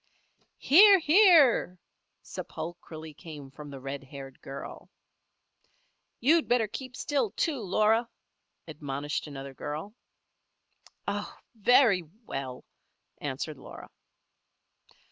"Hear! 0.57 0.97
hear!" 0.97 1.77
sepulchrally 2.23 3.13
came 3.15 3.51
from 3.51 3.69
the 3.69 3.79
red 3.79 4.03
haired 4.03 4.41
girl. 4.41 4.89
"You'd 6.19 6.47
better 6.47 6.67
keep 6.67 6.95
still, 6.95 7.29
too, 7.33 7.61
Laura," 7.61 8.09
admonished 8.67 9.27
another 9.27 9.53
girl. 9.53 9.93
"Oh! 11.07 11.37
very 11.53 12.01
well!" 12.25 12.65
answered 13.19 13.59
Laura. 13.59 13.89